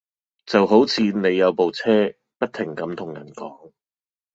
[0.47, 3.71] 就好似你有部車，不停咁同人講